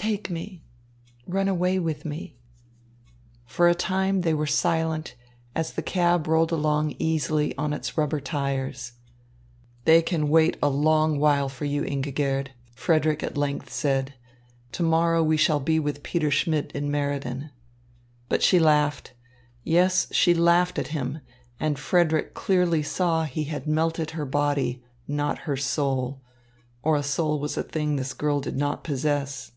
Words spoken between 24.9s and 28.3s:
not her soul; or a soul was a thing this